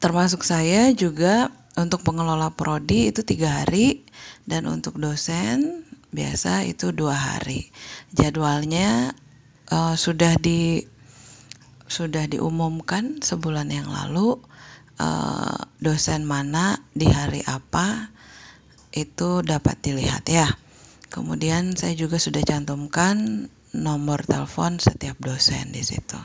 termasuk 0.00 0.40
saya 0.42 0.90
juga 0.96 1.52
untuk 1.76 2.00
pengelola 2.00 2.48
prodi 2.56 3.12
itu 3.12 3.20
tiga 3.20 3.62
hari 3.62 4.00
dan 4.48 4.64
untuk 4.64 4.96
dosen 4.96 5.84
biasa 6.10 6.64
itu 6.66 6.90
dua 6.90 7.14
hari 7.14 7.68
jadwalnya 8.16 9.12
uh, 9.68 9.94
sudah 9.94 10.40
di 10.40 10.82
sudah 11.86 12.24
diumumkan 12.26 13.20
sebulan 13.20 13.68
yang 13.68 13.92
lalu 13.92 14.40
uh, 15.00 15.56
dosen 15.80 16.28
mana 16.28 16.76
di 16.92 17.08
hari 17.08 17.40
apa 17.48 18.12
itu 18.92 19.40
dapat 19.40 19.80
dilihat 19.80 20.28
ya 20.28 20.46
kemudian 21.08 21.72
saya 21.72 21.96
juga 21.96 22.20
sudah 22.20 22.44
cantumkan 22.44 23.48
nomor 23.74 24.26
telepon 24.26 24.82
setiap 24.82 25.18
dosen 25.22 25.70
di 25.70 25.82
situ. 25.82 26.18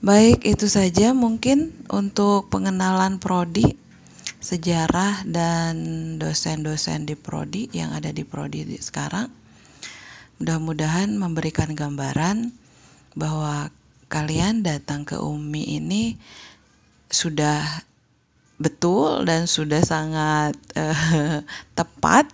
Baik, 0.00 0.42
itu 0.48 0.66
saja 0.66 1.12
mungkin 1.12 1.76
untuk 1.92 2.48
pengenalan 2.48 3.20
prodi, 3.20 3.76
sejarah 4.40 5.28
dan 5.28 5.76
dosen-dosen 6.16 7.04
di 7.04 7.14
prodi 7.14 7.68
yang 7.76 7.92
ada 7.92 8.08
di 8.10 8.24
prodi 8.24 8.64
sekarang. 8.80 9.28
mudah-mudahan 10.40 11.20
memberikan 11.20 11.76
gambaran 11.76 12.48
bahwa 13.12 13.68
kalian 14.08 14.64
datang 14.64 15.04
ke 15.04 15.20
Umi 15.20 15.76
ini 15.76 16.16
sudah 17.10 17.84
betul 18.60 19.26
dan 19.26 19.50
sudah 19.50 19.82
sangat 19.82 20.54
uh, 20.78 21.42
tepat 21.78 22.30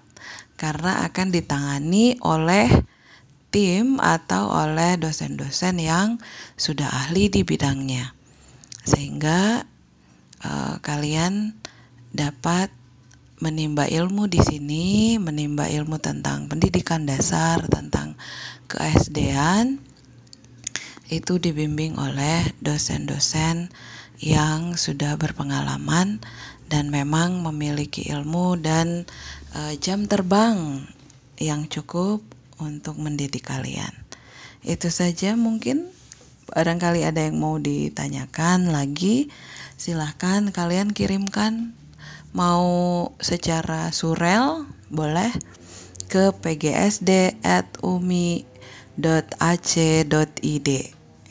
karena 0.61 1.05
akan 1.09 1.33
ditangani 1.33 2.17
oleh 2.25 2.69
tim 3.53 3.97
atau 4.03 4.53
oleh 4.53 5.01
dosen-dosen 5.01 5.81
yang 5.81 6.21
sudah 6.61 6.89
ahli 6.89 7.33
di 7.33 7.41
bidangnya. 7.41 8.12
Sehingga 8.85 9.65
uh, 10.45 10.75
kalian 10.85 11.57
dapat 12.12 12.69
menimba 13.41 13.85
ilmu 13.85 14.29
di 14.33 14.41
sini, 14.41 15.17
menimba 15.21 15.69
ilmu 15.69 16.01
tentang 16.01 16.49
pendidikan 16.49 17.05
dasar, 17.05 17.61
tentang 17.69 18.17
keSDan 18.67 19.81
itu 21.07 21.39
dibimbing 21.39 21.95
oleh 22.01 22.51
dosen-dosen 22.59 23.71
yang 24.21 24.77
sudah 24.81 25.17
berpengalaman 25.21 26.21
dan 26.67 26.91
memang 26.91 27.43
memiliki 27.45 28.09
ilmu 28.11 28.59
dan 28.59 29.07
e, 29.55 29.77
jam 29.79 30.09
terbang 30.09 30.83
yang 31.39 31.69
cukup 31.69 32.25
untuk 32.57 32.97
mendidik 32.97 33.45
kalian. 33.47 33.93
Itu 34.65 34.89
saja 34.89 35.37
mungkin 35.37 35.93
barangkali 36.51 37.05
ada 37.05 37.27
yang 37.27 37.39
mau 37.39 37.61
ditanyakan 37.61 38.73
lagi 38.73 39.29
silahkan 39.77 40.49
kalian 40.55 40.97
kirimkan 40.97 41.77
mau 42.33 43.13
secara 43.21 43.93
surel 43.93 44.65
boleh 44.89 45.31
ke 46.07 46.31
pgsd@umi.ac.id 46.33 47.49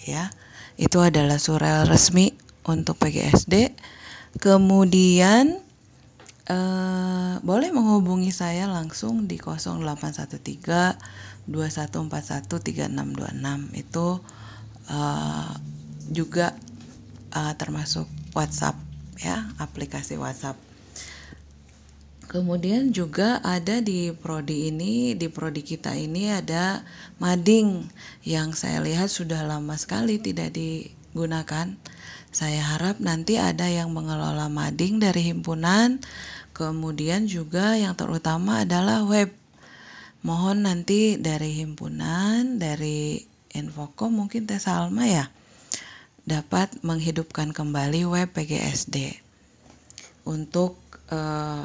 ya. 0.05 0.29
Itu 0.75 0.99
adalah 0.99 1.39
surel 1.39 1.87
resmi 1.87 2.44
untuk 2.65 2.97
PGSD. 2.99 3.71
Kemudian 4.41 5.61
eh, 6.49 7.33
boleh 7.39 7.69
menghubungi 7.71 8.35
saya 8.35 8.67
langsung 8.67 9.29
di 9.29 9.39
0813 9.39 10.99
2141 11.45 12.49
3626 12.49 13.79
itu 13.79 14.07
eh, 14.91 15.53
juga 16.11 16.51
eh, 17.31 17.53
termasuk 17.55 18.09
WhatsApp 18.35 18.75
ya, 19.21 19.47
aplikasi 19.61 20.19
WhatsApp. 20.19 20.57
Kemudian 22.25 22.89
juga 22.89 23.37
ada 23.45 23.79
di 23.79 24.09
prodi 24.11 24.73
ini, 24.73 25.13
di 25.13 25.29
prodi 25.29 25.61
kita 25.61 25.93
ini 25.93 26.33
ada 26.33 26.81
mading 27.21 27.85
yang 28.25 28.51
saya 28.51 28.81
lihat 28.81 29.13
sudah 29.13 29.45
lama 29.45 29.77
sekali 29.77 30.19
tidak 30.19 30.51
digunakan. 30.51 31.77
Saya 32.35 32.59
harap 32.75 32.99
nanti 32.99 33.39
ada 33.39 33.71
yang 33.71 33.95
mengelola 33.95 34.51
mading 34.51 34.99
dari 34.99 35.31
himpunan. 35.31 36.03
Kemudian 36.51 37.31
juga 37.31 37.79
yang 37.79 37.95
terutama 37.95 38.67
adalah 38.67 39.07
web. 39.07 39.31
Mohon 40.19 40.67
nanti 40.67 41.15
dari 41.15 41.63
himpunan, 41.63 42.59
dari 42.59 43.23
Infocom 43.55 44.11
mungkin 44.11 44.43
Teh 44.51 44.59
Salma 44.59 45.07
ya 45.07 45.31
dapat 46.27 46.75
menghidupkan 46.83 47.55
kembali 47.55 48.03
web 48.03 48.27
PGSD 48.35 49.15
untuk 50.27 50.75
eh, 51.07 51.63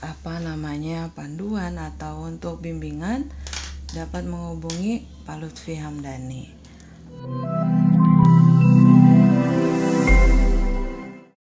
apa 0.00 0.34
namanya 0.38 1.10
panduan 1.10 1.74
atau 1.74 2.22
untuk 2.22 2.62
bimbingan 2.62 3.26
dapat 3.98 4.22
menghubungi 4.30 5.10
Pak 5.26 5.36
Lutfi 5.42 5.74
Hamdani. 5.74 6.44